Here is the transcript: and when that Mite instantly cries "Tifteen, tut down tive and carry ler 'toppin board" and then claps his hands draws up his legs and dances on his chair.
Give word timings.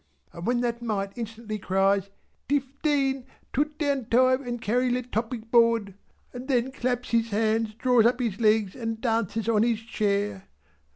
and 0.33 0.47
when 0.47 0.61
that 0.61 0.81
Mite 0.81 1.13
instantly 1.15 1.59
cries 1.59 2.09
"Tifteen, 2.49 3.27
tut 3.53 3.77
down 3.77 4.05
tive 4.05 4.41
and 4.41 4.59
carry 4.59 4.89
ler 4.89 5.03
'toppin 5.03 5.41
board" 5.41 5.93
and 6.33 6.47
then 6.47 6.71
claps 6.71 7.11
his 7.11 7.29
hands 7.29 7.75
draws 7.75 8.07
up 8.07 8.19
his 8.19 8.39
legs 8.41 8.75
and 8.75 8.99
dances 8.99 9.47
on 9.47 9.61
his 9.61 9.79
chair. 9.81 10.47